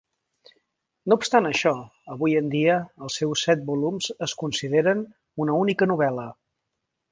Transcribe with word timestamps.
No 1.11 1.17
obstant 1.19 1.47
això, 1.49 1.73
avui 2.15 2.33
en 2.39 2.47
dia 2.55 2.79
els 3.07 3.19
seus 3.21 3.45
set 3.49 3.63
volums 3.69 4.09
es 4.29 4.35
consideren 4.43 5.07
una 5.47 5.61
única 5.67 5.93
novel·la. 5.95 6.27